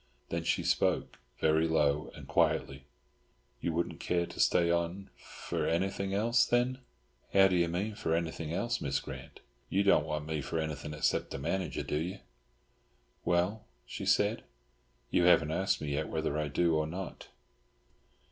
[0.29, 2.87] Then she spoke, very low and quietly.
[3.59, 6.79] "You wouldn't care to stay on—for anything else, then?"
[7.35, 9.41] "How do you mean for anything else, Miss Grant?
[9.69, 12.17] You don't want me for anything except as manager, do you?"
[13.25, 14.43] "Well," she said,
[15.11, 17.27] "you haven't asked me yet whether I do or not!"